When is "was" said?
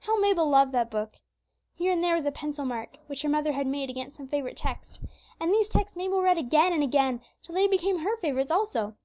2.16-2.26